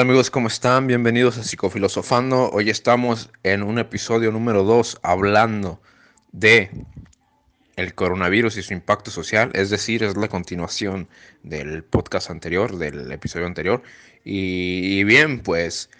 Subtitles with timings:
[0.00, 0.86] Hola amigos, ¿cómo están?
[0.86, 2.48] Bienvenidos a Psicofilosofando.
[2.52, 5.82] Hoy estamos en un episodio número 2 hablando
[6.32, 6.70] de
[7.76, 11.10] el coronavirus y su impacto social, es decir, es la continuación
[11.42, 13.82] del podcast anterior, del episodio anterior.
[14.24, 15.90] Y, bien, pues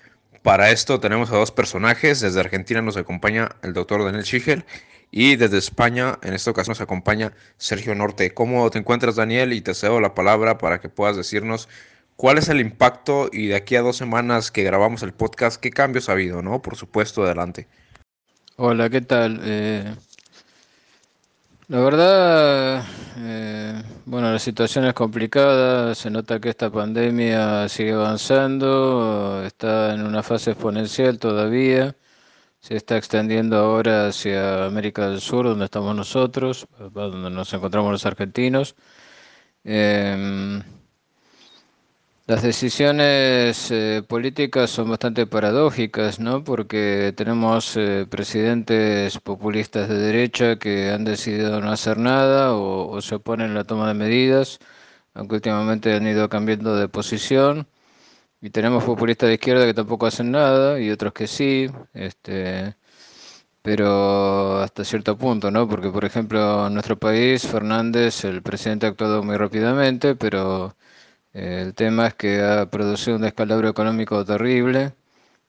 [0.40, 2.20] para esto tenemos a dos personajes.
[2.20, 4.64] Desde Argentina nos acompaña el doctor Daniel Schigel
[5.10, 8.32] y desde España en esta ocasión nos acompaña Sergio Norte.
[8.32, 9.52] ¿Cómo te encuentras Daniel?
[9.52, 11.68] Y te cedo la palabra para que puedas decirnos
[12.20, 15.70] cuál es el impacto y de aquí a dos semanas que grabamos el podcast, qué
[15.70, 16.60] cambios ha habido, ¿no?
[16.60, 17.66] Por supuesto, adelante.
[18.56, 19.40] Hola, ¿qué tal?
[19.42, 19.94] Eh,
[21.68, 22.84] la verdad,
[23.16, 30.04] eh, bueno, la situación es complicada, se nota que esta pandemia sigue avanzando, está en
[30.04, 31.96] una fase exponencial todavía,
[32.60, 38.04] se está extendiendo ahora hacia América del Sur, donde estamos nosotros, donde nos encontramos los
[38.04, 38.76] argentinos.
[39.64, 40.62] Em,
[42.30, 46.44] las decisiones eh, políticas son bastante paradójicas, ¿no?
[46.44, 53.16] Porque tenemos eh, presidentes populistas de derecha que han decidido no hacer nada o, se
[53.16, 54.60] oponen a la toma de medidas,
[55.14, 57.66] aunque últimamente han ido cambiando de posición.
[58.40, 62.76] Y tenemos populistas de izquierda que tampoco hacen nada y otros que sí, este,
[63.62, 65.68] pero hasta cierto punto, ¿no?
[65.68, 70.76] Porque, por ejemplo, en nuestro país, Fernández, el presidente ha actuado muy rápidamente, pero
[71.32, 74.92] el tema es que ha producido un descalabro económico terrible,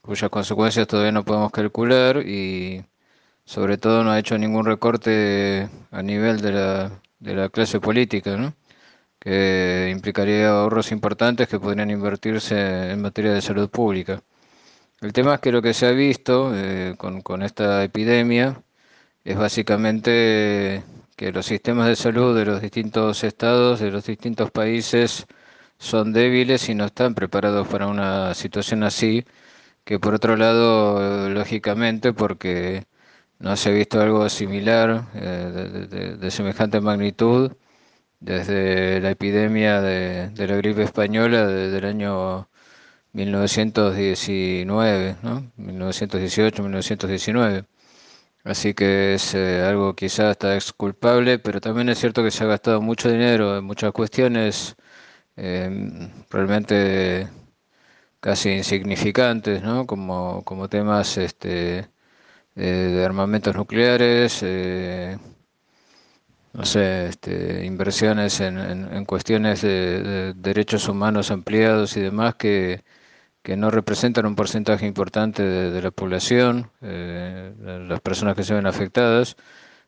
[0.02, 2.86] cuyas consecuencias todavía no podemos calcular y
[3.46, 8.38] sobre todo no ha hecho ningún recorte a nivel de la, de la clase política,
[8.38, 8.54] ¿no?
[9.20, 14.22] que implicaría ahorros importantes que podrían invertirse en materia de salud pública.
[15.02, 18.62] El tema es que lo que se ha visto eh, con, con esta epidemia
[19.24, 20.84] es básicamente
[21.16, 25.28] que los sistemas de salud de los distintos estados, de los distintos países,
[25.82, 29.26] son débiles y no están preparados para una situación así,
[29.86, 32.86] que por otro lado, lógicamente, porque
[33.40, 37.54] no se ha visto algo similar eh, de, semejante magnitud
[38.20, 42.50] desde la epidemia de, la gripe española desde el año
[43.14, 45.52] 1919, ¿no?
[45.58, 47.66] 1918, 1919.
[48.44, 52.48] Así que es eh, algo quizás hasta exculpable, pero también es cierto que se ha
[52.48, 54.76] gastado mucho dinero en muchas cuestiones
[55.44, 57.28] Em, realmente
[58.20, 59.88] casi insignificantes, ¿no?
[59.88, 61.90] como, como temas este,
[62.56, 65.18] de armamentos nucleares, eh,
[66.54, 72.84] no sé, este, inversiones en, en, cuestiones de, derechos humanos ampliados y demás que,
[73.44, 77.54] que no representan un porcentaje importante de, la población, eh,
[77.88, 79.38] las personas que se ven afectadas,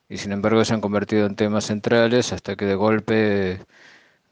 [0.09, 3.61] y sin embargo se han convertido en temas centrales hasta que de golpe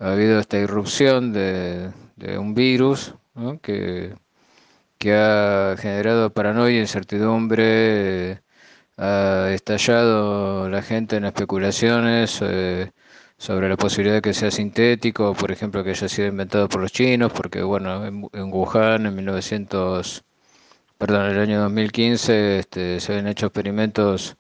[0.02, 1.92] ha habido esta irrupción de,
[2.40, 3.14] un virus
[3.62, 4.16] que,
[4.98, 8.42] que, ha generado paranoia, incertidumbre,
[8.98, 12.92] ha estallado la gente en especulaciones eh,
[13.38, 16.92] sobre la posibilidad de que sea sintético, por ejemplo, que haya sido inventado por los
[16.92, 20.24] chinos, porque bueno, en, Wuhan en 1900,
[20.98, 24.38] perdón, el año 2015 este, se habían hecho experimentos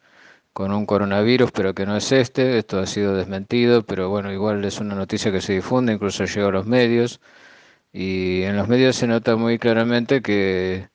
[0.53, 2.57] con un coronavirus, pero que no es este.
[2.57, 6.47] Esto ha sido desmentido, pero bueno, igual es una noticia que se difunde, incluso llega
[6.47, 7.21] a los medios.
[7.93, 10.89] Y en los medios se nota muy claramente que,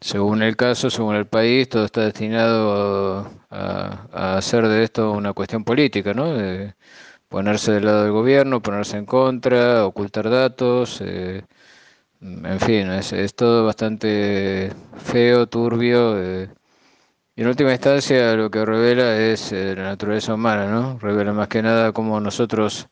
[0.00, 5.64] según el caso, según el país, todo está destinado a, hacer de esto una cuestión
[5.64, 6.34] política, ¿no?
[6.34, 6.74] De
[7.28, 11.00] ponerse del lado del gobierno, ponerse en contra, ocultar datos.
[11.02, 11.44] Eh,
[12.20, 16.18] en fin, es, es, todo bastante feo, turbio.
[16.22, 16.50] Eh,
[17.42, 20.96] en última instancia lo que revela es eh, la naturaleza humana, ¿no?
[21.00, 22.88] Revela más que nada cómo nosotros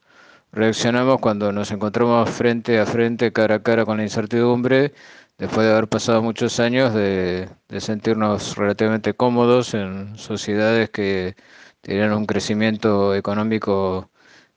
[0.51, 4.93] reaccionamos cuando nos encontramos frente a frente, cara a cara con la incertidumbre,
[5.39, 7.49] después de haber pasado muchos años de,
[7.79, 11.37] sentirnos relativamente cómodos en sociedades que
[11.81, 14.11] tenían un crecimiento económico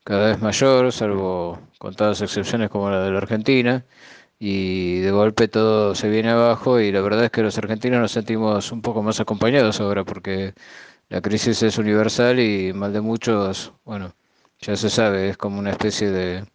[0.04, 3.86] cada vez mayor, salvo contadas excepciones como la de la Argentina
[4.46, 8.12] y de golpe todo se viene abajo y la verdad es que los argentinos nos
[8.12, 10.54] sentimos un poco más acompañados ahora porque
[11.10, 14.16] la crisis es universal y mal de muchos, bueno,
[14.60, 16.46] ya se sabe, es como una especie de,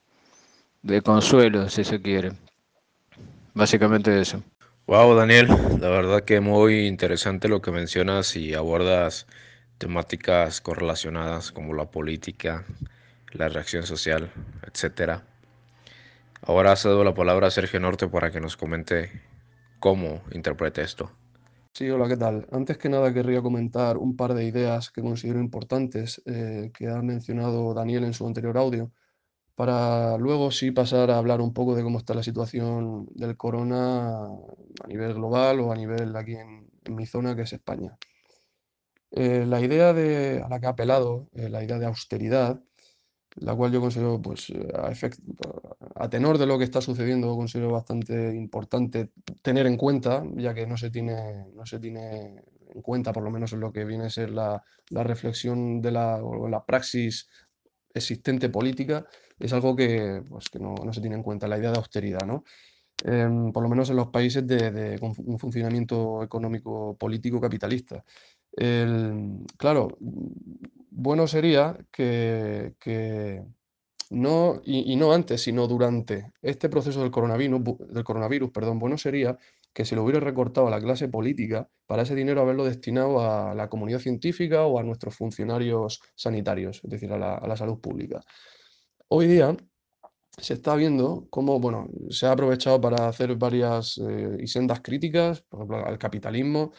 [0.83, 2.33] de consuelo, si se quiere.
[3.55, 4.43] Básicamente eso.
[4.87, 5.49] Wow, Daniel,
[5.81, 9.27] la verdad que muy interesante lo que mencionas y abordas
[9.79, 12.65] temáticas correlacionadas como la política,
[13.33, 14.33] la reacción social,
[14.63, 15.25] etcétera.
[16.43, 19.11] Ahora cedo la palabra a Sergio Norte para que nos comente
[19.81, 21.11] cómo interpreta esto.
[21.75, 22.47] Sí, hola, ¿qué tal?
[22.51, 27.01] Antes que nada querría comentar un par de ideas que considero importantes eh, que ha
[27.03, 28.91] mencionado Daniel en su anterior audio.
[29.55, 34.27] para luego sí pasar a hablar un poco de cómo está la situación del corona
[34.27, 37.97] a nivel global o a nivel aquí en, mi zona, que es España.
[39.11, 42.61] Eh, la idea de, a la que ha apelado, eh, la idea de austeridad,
[43.41, 44.93] la cual yo considero, pues, a,
[46.05, 49.11] a tenor de lo que está sucediendo, considero bastante importante
[49.43, 52.43] tener en cuenta, ya que no se tiene, no se tiene
[52.75, 55.93] en cuenta, por lo menos en lo que viene a ser la, la reflexión de
[55.93, 57.29] la, la praxis
[57.95, 59.07] existente política,
[59.39, 62.27] es algo que, pues, que no, no, se tiene en cuenta, la idea de austeridad,
[62.27, 62.45] ¿no?
[63.05, 68.05] Eh, por lo menos en los países de, un funcionamiento económico político capitalista.
[68.59, 69.97] El, claro,
[70.91, 73.45] bueno sería que,
[74.11, 79.39] no, y, no antes, sino durante este proceso del coronavirus, del coronavirus, perdón, bueno sería
[79.73, 83.55] que se lo hubiera recortado a la clase política para ese dinero haberlo destinado a
[83.55, 88.21] la comunidad científica o a nuestros funcionarios sanitarios, es decir, a la, salud pública.
[89.07, 89.57] Hoy día
[90.37, 95.43] se está viendo cómo, bueno, se ha aprovechado para hacer varias eh, y sendas críticas,
[95.43, 96.73] por ejemplo, al capitalismo,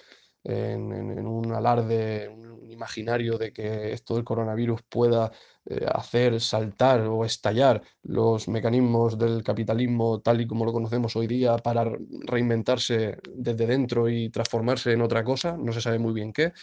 [0.43, 5.31] en, en, en, un alarde, un imaginario de que esto del coronavirus pueda
[5.65, 11.27] eh, hacer saltar o estallar los mecanismos del capitalismo tal y como lo conocemos hoy
[11.27, 11.91] día para
[12.25, 16.53] reinventarse desde dentro y transformarse en otra cosa, no se sabe muy bien qué.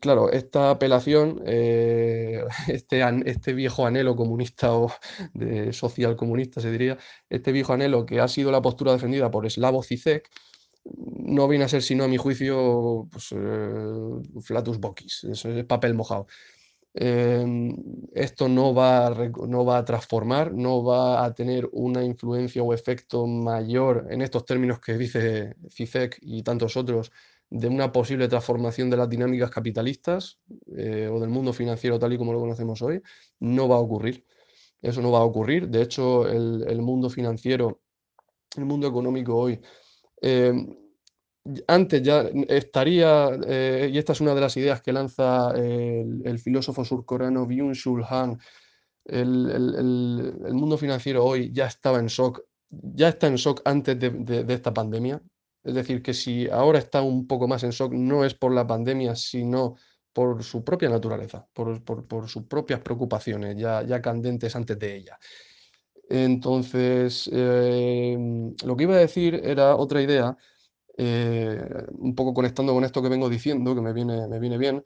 [0.00, 4.92] Claro, esta apelación, eh, este, este, viejo anhelo comunista o
[5.34, 6.98] de social comunista se diría,
[7.30, 10.28] este viejo anhelo que ha sido la postura defendida por Slavoj Zizek,
[10.94, 15.94] no viene a ser sino a mi juicio pues, eh, flatus boquis, eso es papel
[15.94, 16.26] mojado.
[16.98, 17.44] Eh,
[18.14, 19.10] esto no va, a,
[19.46, 24.46] no va a transformar, no va a tener una influencia o efecto mayor en estos
[24.46, 27.12] términos que dice Zizek y tantos otros
[27.50, 30.38] de una posible transformación de las dinámicas capitalistas
[30.74, 33.02] eh, o del mundo financiero tal y como lo conocemos hoy,
[33.40, 34.24] no va a ocurrir.
[34.80, 35.68] Eso no va a ocurrir.
[35.68, 37.82] De hecho, el, el mundo financiero,
[38.56, 39.60] el mundo económico hoy,
[40.22, 40.52] eh,
[41.68, 46.38] antes ya estaría, eh, y esta es una de las ideas que lanza el, el
[46.38, 48.38] filósofo surcoreano Byung-Chul Han,
[49.06, 54.72] el, mundo financiero hoy ya estaba en shock, ya está en shock antes de, esta
[54.74, 55.22] pandemia.
[55.62, 58.66] Es decir, que si ahora está un poco más en shock, no es por la
[58.66, 59.76] pandemia, sino
[60.12, 61.82] por su propia naturaleza, por,
[62.28, 65.18] sus propias preocupaciones, ya, candentes antes de ella.
[66.08, 68.16] Entonces, eh,
[68.64, 70.36] lo que iba a decir era otra idea,
[70.98, 74.84] eh, un poco conectando con esto que vengo diciendo, que me viene, me viene bien.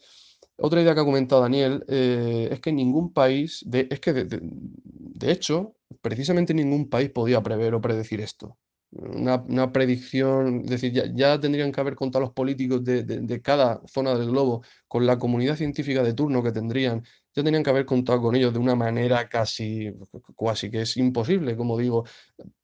[0.58, 5.32] Otra idea que ha comentado Daniel eh, es que ningún país, de, es que de,
[5.32, 8.58] hecho, precisamente ningún país podía prever o predecir esto
[8.92, 14.14] una, predicción, es decir, ya, tendrían que haber contado los políticos de, de, cada zona
[14.16, 17.04] del globo con la comunidad científica de turno que tendrían,
[17.34, 19.92] ya tenían que haber contado con ellos de una manera casi,
[20.37, 22.04] casi que es imposible, como digo,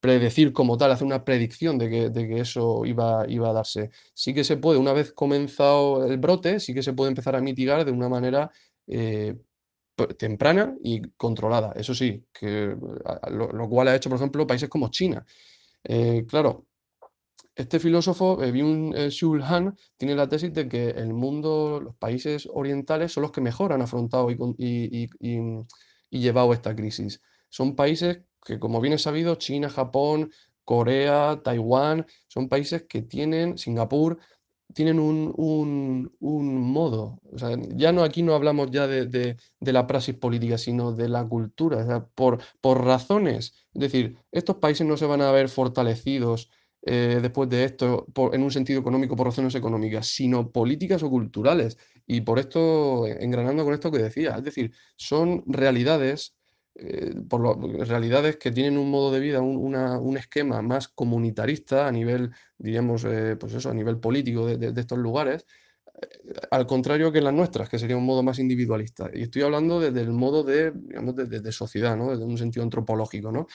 [0.00, 3.90] predecir como tal, hacer una predicción de que, de que eso iba, iba a darse.
[4.14, 7.40] Sí que se puede, una vez comenzado el brote, sí que se puede empezar a
[7.40, 8.50] mitigar de una manera
[8.88, 9.36] eh,
[10.18, 11.72] temprana y controlada.
[11.76, 12.76] Eso sí, que,
[13.30, 15.24] lo cual ha hecho, por ejemplo, países como China.
[15.88, 16.66] Eh, claro,
[17.56, 23.12] este filósofo, eh, Byung-Chul Han, tiene la tesis de que el mundo, los países orientales
[23.12, 25.08] son los que mejor han afrontado y, y,
[26.10, 27.22] y llevado esta crisis.
[27.48, 30.32] Son países que, como bien es sabido, China, Japón,
[30.64, 34.18] Corea, Taiwán, son países que tienen, Singapur,
[34.74, 39.36] tienen un, un, un modo, o sea, ya no aquí no hablamos ya de, de,
[39.72, 44.96] la praxis política, sino de la cultura, por, por razones, es decir, estos países no
[44.96, 46.50] se van a ver fortalecidos
[46.88, 51.76] eh, después de esto en un sentido económico por razones económicas, sino políticas o culturales.
[52.06, 56.36] Y por esto, engranando con esto que decía, es decir, son realidades
[56.78, 57.54] eh, por lo,
[57.84, 62.32] realidades que tienen un modo de vida, un, una, un esquema más comunitarista a nivel,
[62.58, 65.46] diríamos, eh, pues eso, a nivel político de, de, de estos lugares,
[66.02, 69.10] eh, al contrario que las nuestras, que sería un modo más individualista.
[69.12, 72.10] Y estoy hablando desde el modo de, digamos, de, de sociedad, ¿no?
[72.10, 73.46] Desde un sentido antropológico, ¿no?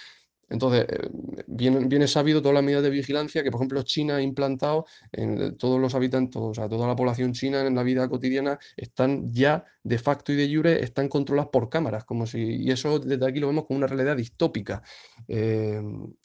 [0.51, 1.09] Entonces, eh,
[1.47, 5.79] viene, sabido todas las medidas de vigilancia que, por ejemplo, China ha implantado en todos
[5.79, 9.97] los habitantes, o sea, toda la población china en la vida cotidiana están ya de
[9.97, 13.47] facto y de jure, están controladas por cámaras, como si, y eso desde aquí lo
[13.47, 14.83] vemos como una realidad distópica.
[15.29, 15.81] Eh,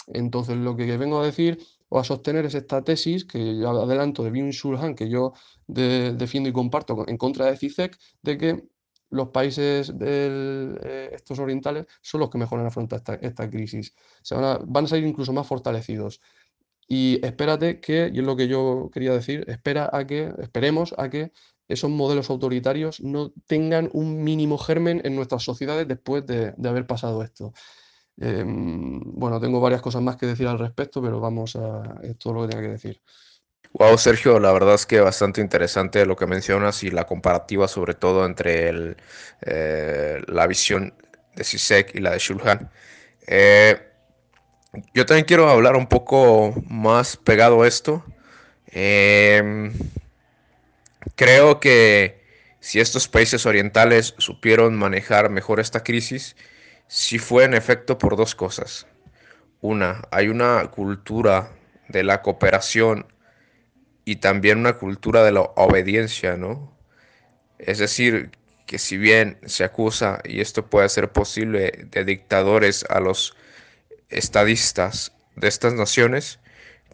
[0.09, 4.33] entonces, lo que vengo a decir o a sostener es esta tesis que adelanto de
[4.33, 5.35] Byung-Chul Han, que yo
[5.69, 8.65] de, defiendo y comparto en contra de CICEC, de que
[9.11, 13.95] los países del, eh, estos orientales son los que mejor han afrontado esta, crisis.
[14.23, 16.21] Se van, a, van salir incluso más fortalecidos.
[16.89, 21.11] Y espérate que, y es lo que yo quería decir, espera a que, esperemos a
[21.11, 21.33] que
[21.69, 27.23] esos modelos autoritarios no tengan un mínimo germen en nuestras sociedades después de, haber pasado
[27.23, 27.53] esto.
[28.19, 32.01] Em, bueno, tengo varias cosas más que decir al respecto, pero vamos a...
[32.03, 33.03] es todo lo que tengo que decir.
[33.73, 37.95] Wow, Sergio, la verdad es que bastante interesante lo que mencionas y la comparativa sobre
[37.95, 38.97] todo entre
[39.43, 40.95] eh, la visión
[41.35, 42.71] de Sisek y la de Shulhan.
[43.27, 43.79] Eh,
[44.95, 48.05] yo también quiero hablar un poco más pegado a esto.
[48.69, 49.73] Em,
[51.15, 52.25] creo que
[52.61, 56.37] si estos países orientales supieron manejar mejor esta crisis,
[56.89, 58.87] sí fue en efecto por dos cosas.
[59.61, 61.51] Una, hay una cultura
[61.89, 63.07] de la cooperación
[64.07, 66.73] y también una cultura de la obediencia, ¿no?
[67.59, 68.31] Es decir,
[68.65, 73.37] que si bien se acusa, y esto puede ser posible, de dictadores a los
[74.09, 76.39] estadistas de estas naciones,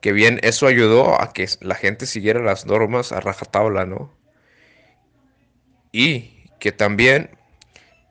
[0.01, 4.17] que bien eso ayudó a que la gente siguiera las normas a rajatabla, ¿no?
[5.93, 7.29] Y que también,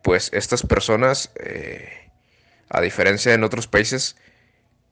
[0.03, 2.11] pues estas personas, eh,
[2.69, 4.15] a diferencia de en otros países,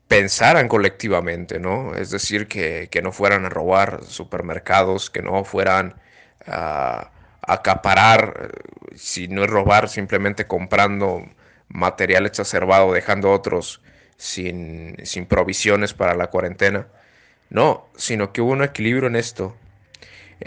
[0.10, 1.94] pensaran colectivamente, ¿no?
[1.96, 5.96] Es decir, que, no fueran a robar supermercados, que no fueran
[6.48, 7.12] a,
[7.44, 8.52] acaparar,
[8.96, 11.30] si no es robar, simplemente comprando
[11.70, 13.82] material exacerbado, dejando otros
[14.18, 16.88] sin, sin provisiones para la cuarentena.
[17.52, 19.56] No, sino que hubo un equilibrio en esto.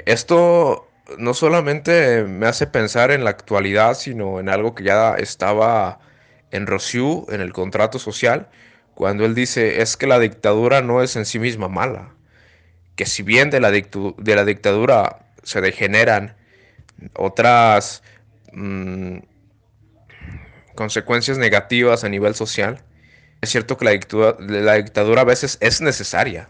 [0.07, 0.89] Esto
[1.19, 6.01] no solamente me hace pensar en la actualidad, sino en algo que ya estaba
[6.51, 8.49] en Rossiu, en el contrato social,
[8.95, 12.15] cuando él dice es que la dictadura no es en sí misma mala,
[12.97, 16.37] que si bien de la, de la dictadura se degeneran
[17.15, 18.03] otras
[18.53, 19.19] mm,
[20.75, 22.85] consecuencias negativas a nivel social,
[23.41, 26.49] es cierto que la dictadura, la dictadura a veces es necesaria.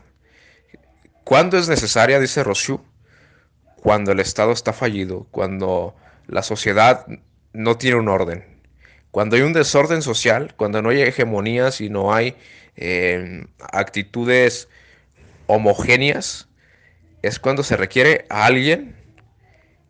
[1.25, 2.21] ¿Cuándo es necesaria?
[2.21, 2.85] Dice Rossiu.
[3.77, 5.97] Cuando el Estado está fallido, cuando
[6.27, 7.07] la sociedad
[7.53, 8.52] no tiene un orden,
[9.12, 12.35] cuando hay un desorden social, cuando no hay hegemonías y no hay
[12.76, 14.69] eh, actitudes
[15.47, 16.49] homogéneas,
[17.21, 18.97] es cuando se requiere a alguien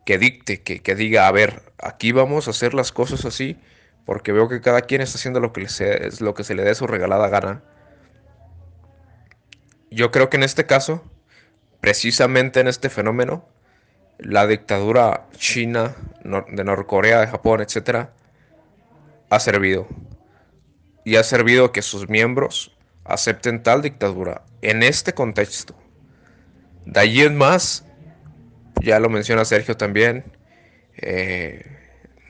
[0.05, 3.57] que dicte, que, que, diga, a ver, aquí vamos a hacer las cosas así,
[4.05, 6.75] porque veo que cada quien está haciendo lo que, se, lo que se le dé
[6.75, 7.63] su regalada gana.
[9.89, 11.05] Yo creo que en este caso,
[11.81, 13.49] precisamente en este fenómeno,
[14.19, 18.13] la dictadura china, de Norcorea, de Japón, etcétera,
[19.33, 19.89] ha servido.
[21.05, 25.75] Y ha servido que sus miembros acepten tal dictadura en este contexto.
[26.85, 27.87] De allí en más,
[28.83, 30.37] ya lo menciona Sergio también,
[30.99, 31.65] eh,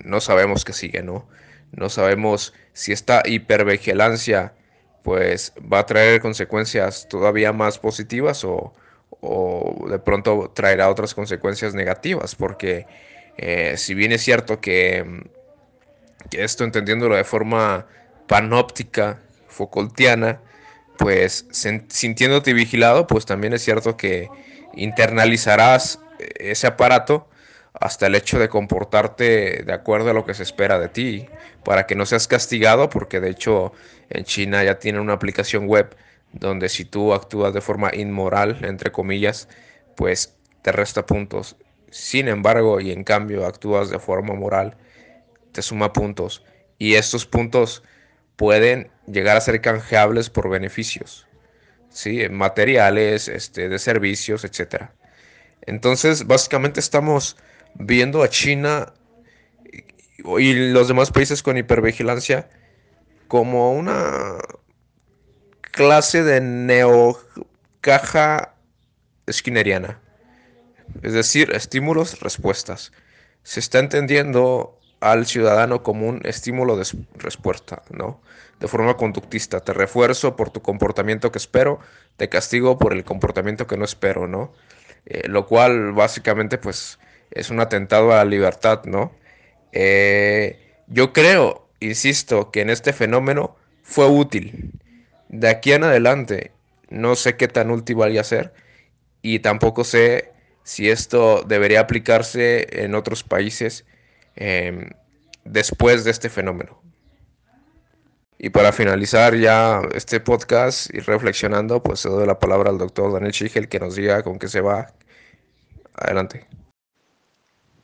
[0.05, 1.29] no sabemos qué sigue, ¿no?
[1.73, 4.55] No sabemos si esta hipervigilancia
[5.03, 8.73] pues va a traer consecuencias todavía más positivas o,
[9.21, 12.87] o de pronto traerá otras consecuencias negativas, porque
[13.39, 15.42] eh, si bien es cierto que que
[16.31, 17.87] esto entendiéndolo de forma
[18.27, 20.41] panóptica, Foucaultiana,
[20.99, 24.29] pues sintiéndote vigilado, pues también es cierto que
[24.75, 26.01] internalizarás
[26.39, 27.29] ese aparato
[27.75, 31.27] hasta el hecho de comportarte de acuerdo a lo que se espera de ti,
[31.65, 33.73] para que no seas castigado, porque de hecho
[34.11, 35.97] en China ya tienen una aplicación web
[36.33, 39.49] donde si tú actúas de forma inmoral, entre comillas,
[39.97, 41.57] pues te resta puntos.
[41.91, 44.77] Sin embargo, y en cambio actúas de forma moral,
[45.53, 46.45] te suma puntos
[46.79, 47.83] y estos puntos
[48.37, 51.27] pueden llegar a ser canjeables por beneficios,
[51.91, 52.29] ¿sí?
[52.29, 54.91] materiales, este, de servicios, etc.
[55.63, 57.37] Entonces, básicamente estamos
[57.75, 58.95] viendo a China
[60.39, 62.49] y los demás países con hipervigilancia
[63.29, 64.39] como una
[65.63, 67.35] clase de neocaja
[69.27, 70.01] esquineriana.
[71.03, 72.93] Es decir, estímulos, respuestas.
[73.43, 78.21] Se está entendiendo al ciudadano como un estímulo de respuesta, ¿no?
[78.61, 79.59] De forma conductista.
[79.61, 81.81] Te refuerzo por tu comportamiento que espero,
[82.17, 84.53] te castigo por el comportamiento que no espero, ¿no?
[85.07, 87.01] Eh, lo cual básicamente pues
[87.33, 89.13] es un atentado a la libertad, ¿no?
[89.73, 94.71] Eh, yo creo, insisto, que en este fenómeno fue útil.
[95.29, 96.53] De aquí en adelante
[96.91, 98.53] no sé qué tan útil vaya a ser
[99.21, 100.31] y tampoco sé
[100.63, 103.85] si esto debería aplicarse en otros países
[104.37, 104.91] Em,
[105.45, 106.81] después de este fenómeno.
[108.39, 113.13] Y para finalizar ya este podcast y reflexionando, pues se doy la palabra al doctor
[113.13, 114.93] Daniel Schigel que nos diga con qué se va.
[115.95, 116.47] Adelante.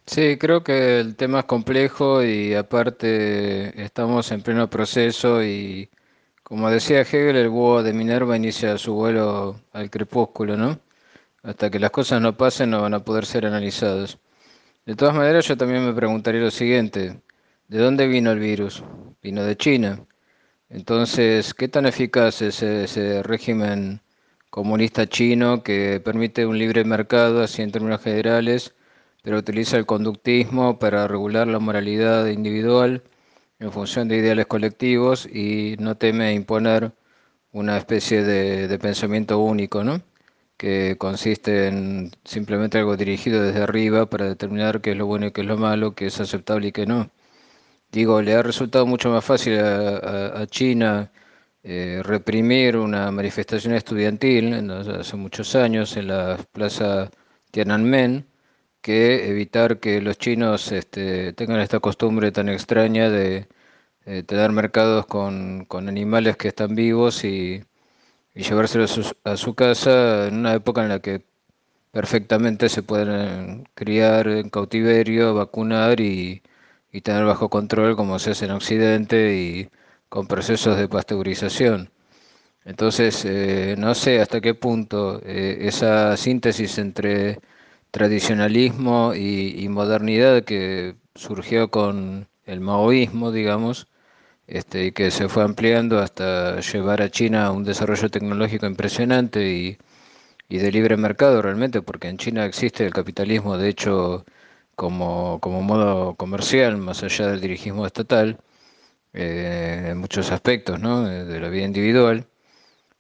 [0.07, 5.91] Sí, creo que el tema es complejo y aparte estamos en pleno proceso y
[6.43, 10.81] como decía Hegel, el búho de Minerva inicia su vuelo al crepúsculo, ¿no?
[11.43, 14.19] Hasta que las cosas no pasen no van a poder ser analizadas.
[14.89, 17.21] De todas maneras, yo también me preguntaría lo siguiente,
[17.69, 18.83] ¿de dónde vino el virus?
[19.23, 20.07] Vino de China.
[20.71, 24.01] Entonces, ¿qué tan eficaz es ese, régimen
[24.49, 28.75] comunista chino que permite un libre mercado, así en términos generales,
[29.23, 33.03] pero utiliza el conductismo para regular la moralidad individual
[33.59, 36.93] en función de ideales colectivos y no teme imponer
[37.53, 40.01] una especie de, pensamiento único, ¿no?
[40.59, 45.33] Que consiste en simplemente algo dirigido desde arriba para determinar qué es lo bueno y
[45.33, 47.11] qué es lo malo, qué es aceptable y qué no.
[47.93, 51.13] Digo, le ha resultado mucho más fácil a, China
[51.63, 57.11] eh, reprimir una manifestación estudiantil hace muchos años en la plaza
[57.51, 58.27] Tiananmen
[58.81, 63.49] que evitar que los chinos este, tengan esta costumbre tan extraña de
[64.07, 67.63] eh, tener mercados con, animales que están vivos y,
[68.43, 71.25] llevárselos a su, casa en una época en la que
[71.93, 76.43] perfectamente se pueden criar en cautiverio, vacunar y,
[77.03, 79.69] tener bajo control como se hace en Occidente y
[80.09, 81.91] con procesos de pasteurización.
[82.65, 87.41] Entonces, eh, no sé hasta qué punto eh, esa síntesis entre
[87.91, 93.89] tradicionalismo y, modernidad que surgió con el maoísmo, digamos,
[94.49, 99.49] este, y que se fue ampliando hasta llevar a China a un desarrollo tecnológico impresionante
[99.49, 99.79] y,
[100.49, 104.25] de libre mercado realmente, porque en China existe el capitalismo, de hecho,
[104.77, 108.39] como, como modo comercial, más allá del dirigismo estatal,
[109.15, 111.05] eh, en muchos aspectos ¿no?
[111.05, 112.27] de la vida individual.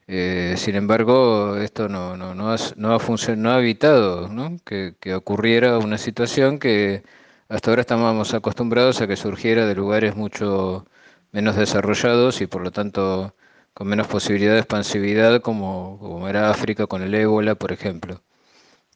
[0.08, 4.30] Eh, sin embargo, esto no, no, no, ha, no, ha, no ha evitado
[4.64, 7.02] Que, que, ocurriera una situación que
[7.48, 10.86] hasta ahora estábamos acostumbrados a que surgiera de lugares mucho
[11.32, 13.34] menos desarrollados y por lo tanto
[13.74, 18.22] con menos posibilidad de expansividad como, como era África con el ébola, por ejemplo,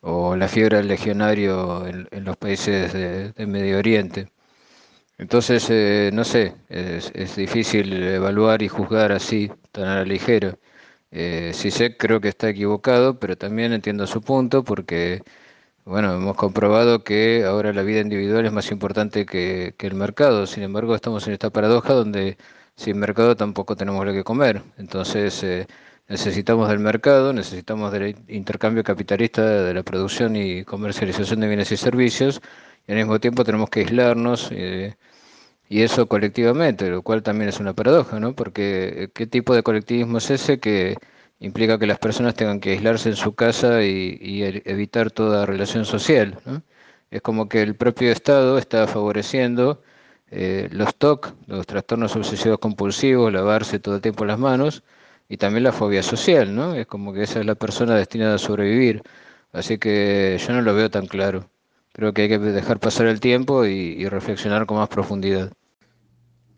[0.03, 4.31] o la fiebre del legionario en, los países de, Medio Oriente.
[5.19, 10.59] Entonces, eh, no sé, es, difícil evaluar y juzgar así, tan a la ligera.
[11.13, 15.23] Eh, sé, creo que está equivocado, pero también entiendo su punto porque,
[15.85, 20.47] bueno, hemos comprobado que ahora la vida individual es más importante que, el mercado.
[20.47, 22.39] Sin embargo, estamos en esta paradoja donde
[22.77, 24.63] sin mercado tampoco tenemos lo que comer.
[24.79, 25.67] Entonces, eh,
[26.09, 31.77] necesitamos del mercado, necesitamos del intercambio capitalista de la producción y comercialización de bienes y
[31.77, 32.41] servicios,
[32.87, 34.49] y al mismo tiempo tenemos que aislarnos.
[34.53, 34.95] Eh,
[35.69, 38.35] y eso colectivamente, lo cual también es una paradoja, ¿no?
[38.35, 40.97] Porque eh, ¿qué tipo de colectivismo es ese que
[41.43, 45.85] implica que las personas tengan que aislarse en su casa y, e, evitar toda relación
[45.85, 46.39] social?
[46.47, 46.63] ¿no?
[47.11, 49.83] Es como que el propio Estado está favoreciendo
[50.31, 54.83] eh, los TOC, los trastornos obsesivos compulsivos, lavarse todo el tiempo las manos,
[55.29, 56.75] y también la fobia social, ¿no?
[56.75, 59.03] Es como que esa es la persona destinada a sobrevivir.
[59.53, 61.51] Así que yo no lo veo tan claro.
[61.93, 65.53] Creo que hay que dejar pasar el tiempo y reflexionar con más profundidad.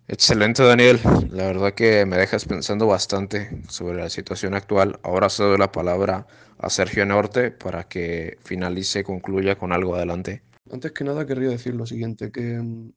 [0.07, 1.01] Excelente, Daniel.
[1.31, 5.01] La verdad que me dejas pensando bastante sobre la situación actual.
[5.03, 6.27] Ahora cedo la palabra
[6.59, 10.43] a Sergio Norte para que finalice concluya con algo adelante.
[10.71, 12.93] Antes que nada, querría decir lo siguiente, que mm,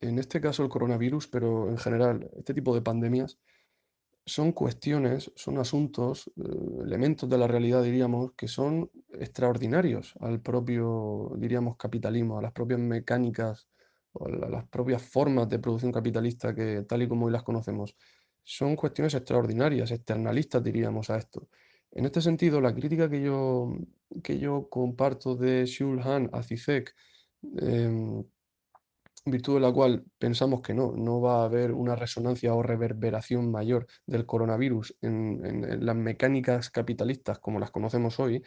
[0.00, 3.38] en este caso el coronavirus, pero en general este tipo de pandemias,
[4.24, 11.32] son cuestiones, son asuntos, eh, elementos de la realidad, diríamos, que son extraordinarios al propio,
[11.36, 13.68] diríamos, capitalismo, a las propias mecánicas
[14.26, 17.96] las propias formas de producción capitalista que tal y como hoy las conocemos,
[18.42, 21.48] son cuestiones extraordinarias, externalistas diríamos a esto.
[21.90, 23.72] En este sentido, la crítica que yo,
[24.22, 26.94] que yo comparto de Shulhan a CISEC,
[27.58, 28.24] em,
[29.24, 32.62] en virtud de la cual pensamos que no, no va a haber una resonancia o
[32.62, 38.42] reverberación mayor del coronavirus en las mecánicas capitalistas como las conocemos hoy,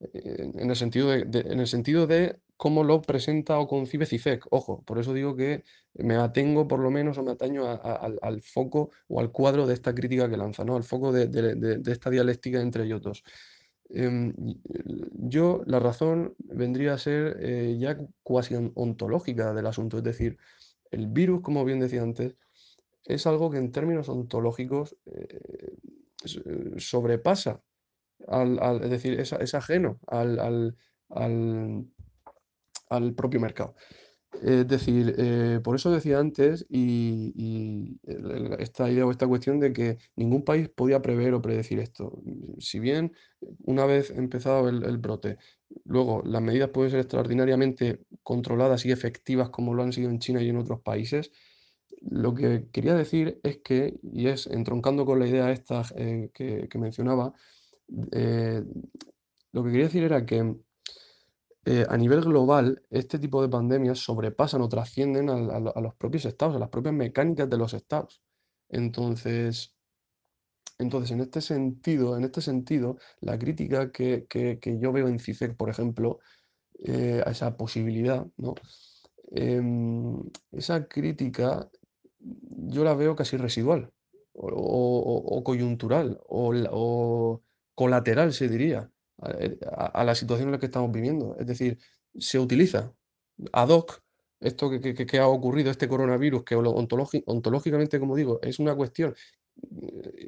[0.00, 4.46] en el sentido de, en el sentido de cómo lo presenta o concibe CIFEC.
[4.50, 5.64] Ojo, por eso digo que
[5.94, 9.94] me atengo por lo menos o me ataño al, foco o al cuadro de esta
[9.94, 10.76] crítica que lanza, ¿no?
[10.76, 13.24] al foco de, esta dialéctica entre ellos dos.
[13.90, 14.34] Em,
[15.12, 20.38] yo, la razón vendría a ser eh, ya cuasi ontológica del asunto, es decir,
[20.90, 22.36] el virus, como bien decía antes,
[23.04, 25.76] es algo que en términos ontológicos eh,
[26.24, 27.62] eh, sobrepasa
[28.82, 30.38] es decir, es, ajeno al,
[31.10, 31.86] al,
[33.14, 33.74] propio mercado.
[34.42, 37.98] Es decir, eh, por eso decía antes, y,
[38.58, 42.20] esta idea o esta cuestión de que ningún país podía prever o predecir esto.
[42.58, 43.12] Si bien
[43.64, 45.38] una vez empezado el, brote,
[45.84, 50.42] luego las medidas pueden ser extraordinariamente controladas y efectivas como lo han sido en China
[50.42, 51.30] y en otros países,
[52.00, 56.68] lo que quería decir es que, y es entroncando con la idea esta eh, que,
[56.68, 57.32] que mencionaba,
[58.12, 58.62] eh,
[59.52, 60.56] lo que quería decir era que
[61.64, 66.56] eh, a nivel global este tipo de pandemias sobrepasan o trascienden a, los propios estados,
[66.56, 68.22] a las propias mecánicas de los estados.
[68.68, 69.74] Entonces,
[70.78, 74.26] entonces, en este sentido, en este sentido, la crítica que,
[74.80, 76.18] yo veo en CICEC, por ejemplo,
[76.84, 78.54] eh, a esa posibilidad, ¿no?
[79.30, 80.18] Em,
[80.52, 81.70] esa crítica
[82.20, 83.92] yo la veo casi residual
[84.34, 87.42] o, coyuntural o,
[87.74, 88.90] colateral, se diría,
[89.72, 91.36] a, la situación en la que estamos viviendo.
[91.38, 91.78] Es decir,
[92.18, 92.92] se utiliza
[93.52, 94.02] ad hoc
[94.40, 99.14] esto que, ha ocurrido, este coronavirus, que ontológicamente, como digo, es una cuestión,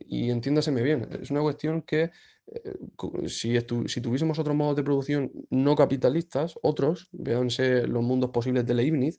[0.07, 2.11] y entiéndaseme bien, es una cuestión que
[2.47, 8.65] eh, si, si tuviésemos otros modos de producción no capitalistas, otros, véanse los mundos posibles
[8.65, 9.19] de Leibniz,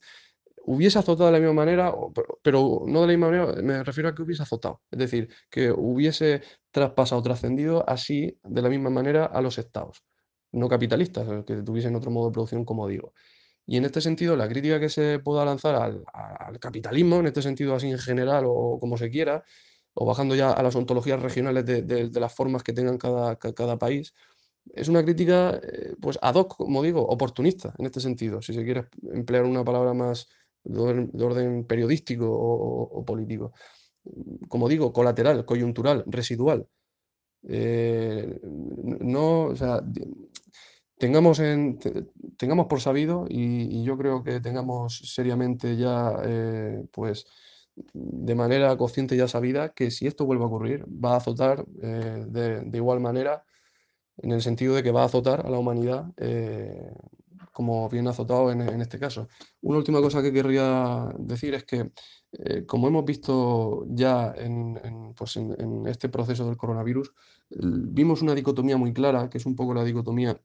[0.68, 1.94] hubiese azotado de la misma manera,
[2.42, 5.72] pero, no de la misma manera, me refiero a que hubiese azotado, es decir, que
[5.72, 10.04] hubiese traspasado, trascendido así, de la misma manera, a los estados.
[10.52, 13.14] No capitalistas, que tuviesen otro modo de producción, como digo.
[13.66, 17.74] Y en este sentido, la crítica que se pueda lanzar al, capitalismo, en este sentido
[17.76, 19.44] así en general o como se quiera,
[19.94, 24.14] o bajando ya a las ontologías regionales de, las formas que tengan cada, cada país,
[24.74, 28.64] es una crítica eh, pues ad hoc, como digo, oportunista en este sentido, si se
[28.66, 30.28] quiere emplear una palabra más
[30.64, 33.54] de orden, periodístico o, político.
[34.48, 36.68] Como digo, colateral, coyuntural, residual.
[37.44, 39.82] Eh, no, o sea,
[40.98, 41.80] tengamos, en,
[42.38, 47.26] tengamos por sabido y, yo creo que tengamos seriamente ya, eh, pues,
[47.94, 52.26] de manera consciente ya sabida que si esto vuelve a ocurrir, va a azotar eh,
[52.28, 53.46] de, igual manera,
[54.18, 56.06] en el sentido de que va a azotar a la humanidad
[57.58, 59.30] como bien azotado en, este caso.
[59.62, 61.90] Una última cosa que querría decir es que,
[62.68, 67.12] como hemos visto ya en, pues en este proceso del coronavirus,
[67.50, 70.40] vimos una dicotomía muy clara, que es un poco la dicotomía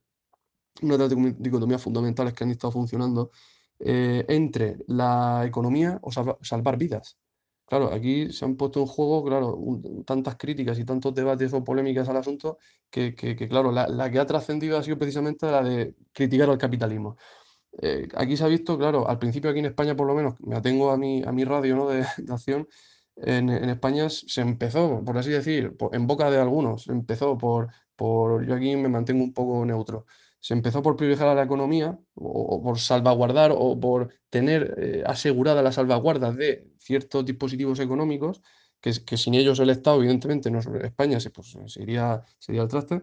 [0.81, 3.31] una de las dicotomías fundamentales que han estado funcionando
[3.79, 7.19] eh, entre la economía o salvar vidas.
[7.67, 9.59] Claro, aquí se han puesto en juego, claro,
[10.05, 12.59] tantas críticas y tantos debates o polémicas al asunto
[12.91, 13.15] que,
[13.49, 17.17] claro, la, que ha trascendido ha sido precisamente la de criticar al capitalismo.
[17.81, 20.57] Eh, aquí se ha visto, claro, al principio aquí en España por lo menos, me
[20.57, 22.69] atengo a mi, a mi radio de, acción,
[23.17, 28.55] en, España se empezó, por así decir, en boca de algunos, empezó por, por, yo
[28.55, 30.07] aquí me mantengo un poco neutro,
[30.43, 35.63] se empezó por privilegiar a la economía o, por salvaguardar o por tener eh, asegurada
[35.63, 38.43] la salvaguarda de ciertos dispositivos económicos,
[38.81, 43.03] que, sin ellos el Estado, evidentemente, no, España se, pues, se, iría, al traste,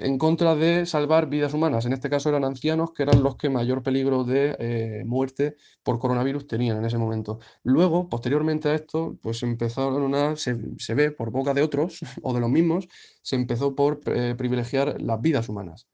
[0.00, 1.86] en contra de salvar vidas humanas.
[1.86, 5.98] En este caso eran ancianos, que eran los que mayor peligro de eh, muerte por
[5.98, 7.40] coronavirus tenían en ese momento.
[7.64, 12.32] Luego, posteriormente a esto, pues empezaron a, se, se ve por boca de otros o
[12.32, 12.88] de los mismos,
[13.22, 15.88] se empezó por eh, privilegiar las vidas humanas.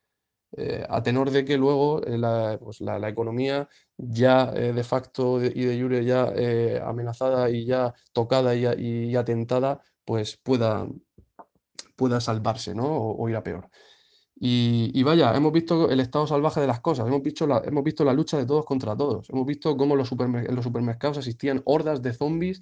[0.56, 5.80] Eh, a tenor de que luego la, pues la, economía ya de facto y de
[5.80, 6.32] jure ya
[6.86, 10.86] amenazada y ya tocada y, atentada, pues pueda,
[11.96, 12.86] pueda salvarse ¿no?
[12.86, 13.68] o ir a peor.
[14.46, 18.04] Y, vaya, hemos visto el estado salvaje de las cosas, hemos visto, la, hemos visto
[18.04, 22.02] la lucha de todos contra todos, hemos visto cómo los en los supermercados existían hordas
[22.02, 22.60] de zombies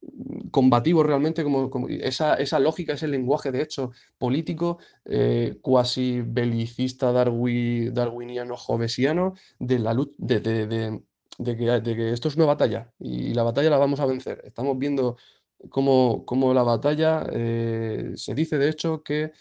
[0.00, 7.10] mm, combativos realmente, como, esa, esa, lógica, ese lenguaje de hecho político, eh, cuasi belicista,
[7.10, 13.78] darwiniano, jovesiano, de la de, de, que, esto es una batalla y la batalla la
[13.78, 14.40] vamos a vencer.
[14.44, 15.16] Estamos viendo
[15.68, 19.32] cómo, cómo la batalla, eh, se dice de hecho que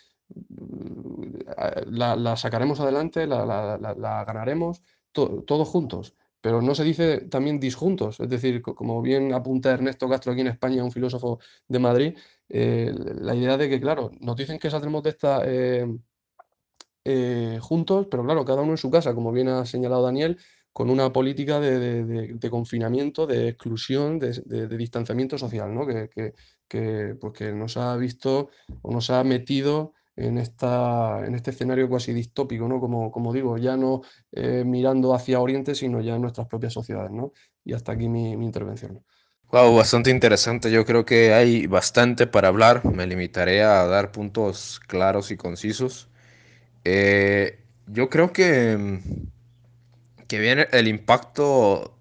[1.87, 4.81] la, sacaremos adelante, la, ganaremos
[5.11, 10.31] todos juntos, pero no se dice también disjuntos, es decir, como bien apunta Ernesto Castro
[10.31, 12.17] aquí en España, un filósofo de Madrid,
[12.49, 15.87] eh, la idea de que, claro, nos dicen que saldremos de esta eh,
[17.05, 20.37] eh, juntos, pero claro, cada uno en su casa, como bien ha señalado Daniel,
[20.71, 25.85] con una política de, confinamiento, de exclusión, de, distanciamiento social, ¿no?
[25.85, 26.33] que,
[26.67, 28.49] que, pues que nos ha visto
[28.81, 32.79] o nos ha metido en, esta, en este escenario casi distópico, ¿no?
[32.79, 37.11] Como, como digo, ya no eh, mirando hacia Oriente, sino ya en nuestras propias sociedades,
[37.11, 37.33] ¿no?
[37.63, 39.03] Y hasta aquí mi, intervención.
[39.51, 40.71] Wow, bastante interesante.
[40.71, 42.85] Yo creo que hay bastante para hablar.
[42.85, 46.09] Me limitaré a dar puntos claros y concisos.
[46.83, 48.99] Eh, yo creo que,
[50.27, 51.97] que viene el impacto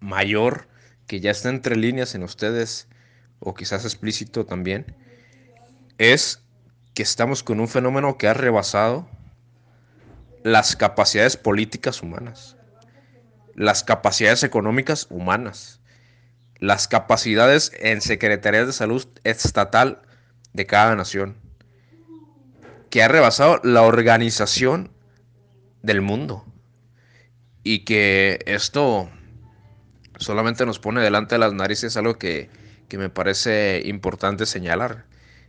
[0.00, 0.68] mayor
[1.06, 2.86] que ya está entre líneas en ustedes,
[3.40, 4.94] o quizás explícito también,
[5.96, 6.44] es
[6.98, 9.08] que estamos con un fenómeno que ha rebasado
[10.42, 12.56] las capacidades políticas humanas,
[13.54, 15.80] las capacidades económicas humanas,
[16.58, 20.02] las capacidades en secretarías de salud estatal
[20.54, 21.36] de cada nación,
[22.90, 24.90] que ha rebasado la organización
[25.84, 26.44] del mundo
[27.62, 29.08] y que esto
[30.16, 32.50] solamente nos pone delante de las narices algo que,
[32.88, 35.04] que me parece importante señalar.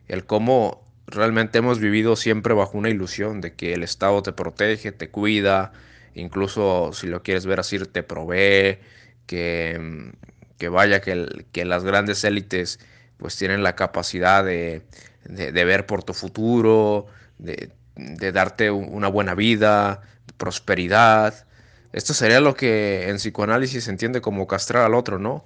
[0.08, 4.92] El cómo realmente hemos vivido siempre bajo una ilusión de que el Estado te protege,
[4.92, 5.72] te cuida,
[6.14, 8.80] incluso si lo quieres ver así, te provee,
[9.26, 10.12] que,
[10.58, 12.80] que vaya, que, que, las grandes élites
[13.18, 14.84] pues tienen la capacidad de,
[15.26, 20.02] de, ver por tu futuro, de, de darte una buena vida,
[20.38, 21.46] prosperidad.
[21.94, 25.46] Esto sería lo que en psicoanálisis se entiende como castrar al otro, ¿no?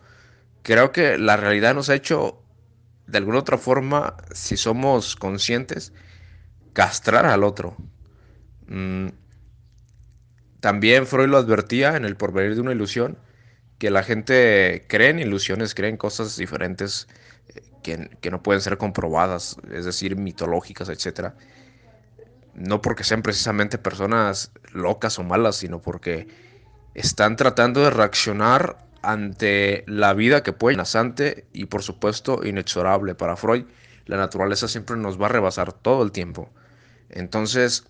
[0.64, 2.43] Creo que la realidad nos ha hecho,
[3.08, 5.94] de alguna otra forma, si somos conscientes,
[6.74, 7.76] castrar al otro.
[8.68, 9.10] Mm.
[10.60, 13.18] También Freud lo advertía en el porvenir de una ilusión,
[13.80, 17.08] que la gente cree en ilusiones, cree en cosas diferentes
[17.50, 21.36] eh, que, que no pueden ser comprobadas, es decir, mitológicas, etcétera
[22.54, 26.28] no porque sean precisamente personas locas o malas, sino porque
[26.94, 33.36] están tratando de reaccionar ante la vida que puede amenazante y por supuesto inexorable para
[33.36, 33.66] Freud.
[34.06, 36.50] La naturaleza siempre nos va a rebasar todo el tiempo.
[37.10, 37.86] Entonces,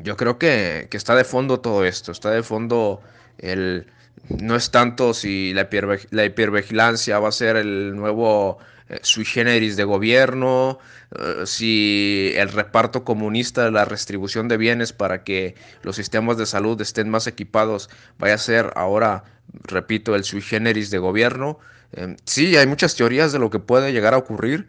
[0.00, 3.00] yo creo que, que está de fondo todo esto, está de fondo
[3.38, 3.86] el...
[4.28, 5.68] No es tanto si la,
[6.10, 10.78] la hipervigilancia va a ser el nuevo eh, sui generis de gobierno,
[11.18, 16.46] eh, si el reparto comunista de la redistribución de bienes para que los sistemas de
[16.46, 19.24] salud estén más equipados vaya a ser ahora,
[19.64, 21.58] repito, el sui generis de gobierno.
[21.92, 24.68] Eh, sí, hay muchas teorías de lo que puede llegar a ocurrir.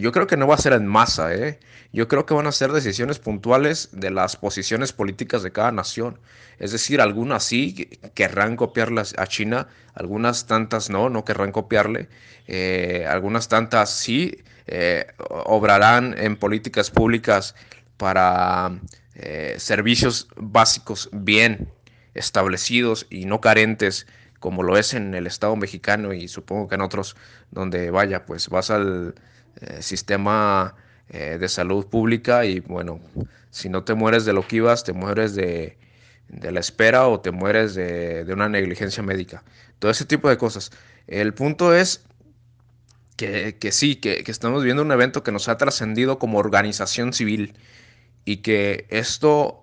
[0.00, 1.58] yo creo que no va a ser en masa, ¿eh?
[1.92, 6.20] Yo creo que van a ser decisiones puntuales de las posiciones políticas de cada nación.
[6.60, 12.08] Es decir, algunas sí querrán copiarlas a China, algunas tantas no, no querrán copiarle.
[13.08, 17.54] algunas tantas sí eh, obrarán en políticas públicas
[17.96, 18.80] para
[19.14, 21.68] eh, servicios básicos bien
[22.14, 24.06] establecidos y no carentes
[24.42, 27.16] como lo es en el Estado mexicano y supongo que en otros
[27.50, 29.14] donde vaya, pues vas al
[29.60, 30.74] eh, sistema
[31.08, 32.98] de salud pública y bueno,
[33.50, 35.76] si no te mueres de lo que ibas, te mueres de,
[36.28, 39.44] de la espera o te mueres de, de, una negligencia médica.
[39.78, 40.70] Todo ese tipo de cosas.
[41.06, 42.02] El punto es
[43.16, 47.54] que, sí, que, estamos viendo un evento que nos ha trascendido como organización civil
[48.24, 49.62] y que esto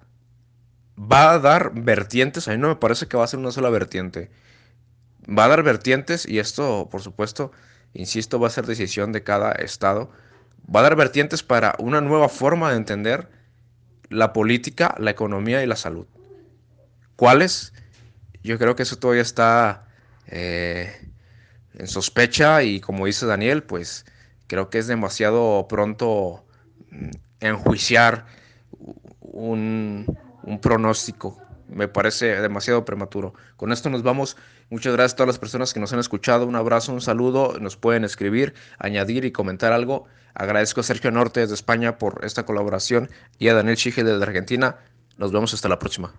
[0.99, 3.69] va a dar vertientes, a mí no me parece que va a ser una sola
[3.69, 4.29] vertiente,
[5.29, 7.51] va a dar vertientes y esto, por supuesto,
[7.93, 10.11] insisto, va a ser decisión de cada estado,
[10.73, 13.29] va a dar vertientes para una nueva forma de entender
[14.09, 16.07] la política, la economía y la salud.
[17.15, 17.73] ¿Cuáles?
[18.43, 19.85] Yo creo que eso todavía está...
[20.27, 21.09] Eh,
[21.79, 24.05] en sospecha y como dice Daniel, pues
[24.47, 26.45] creo que es demasiado pronto
[26.91, 28.25] mm, enjuiciar
[29.21, 30.05] un,
[30.43, 31.37] un pronóstico.
[31.67, 33.33] Me parece demasiado prematuro.
[33.55, 34.37] Con esto nos vamos.
[34.69, 36.45] Muchas gracias a todas las personas que nos han escuchado.
[36.45, 37.57] Un abrazo, un saludo.
[37.59, 40.05] Nos pueden escribir, añadir y comentar algo.
[40.35, 44.77] Agradezco a Sergio Norte desde España por esta colaboración y a Daniel Chige desde Argentina.
[45.17, 46.13] Nos vemos hasta la próxima.